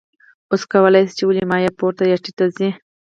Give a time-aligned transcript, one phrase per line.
[0.51, 2.69] اوس کولی شئ چې ولې مایع پورته یا ټیټه ځي.